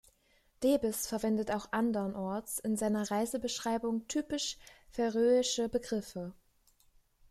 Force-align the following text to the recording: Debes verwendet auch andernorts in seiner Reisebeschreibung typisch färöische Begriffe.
Debes 0.63 1.05
verwendet 1.05 1.51
auch 1.51 1.71
andernorts 1.71 2.57
in 2.57 2.75
seiner 2.75 3.11
Reisebeschreibung 3.11 4.07
typisch 4.07 4.57
färöische 4.89 5.69
Begriffe. 5.69 6.33